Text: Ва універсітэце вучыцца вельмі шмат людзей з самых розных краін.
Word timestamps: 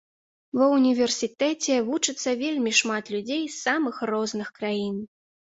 Ва 0.59 0.67
універсітэце 0.77 1.75
вучыцца 1.89 2.29
вельмі 2.41 2.71
шмат 2.79 3.13
людзей 3.17 3.43
з 3.45 3.55
самых 3.67 4.03
розных 4.13 4.53
краін. 4.59 4.99